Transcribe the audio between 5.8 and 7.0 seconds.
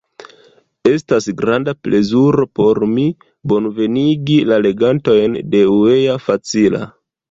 uea.facila!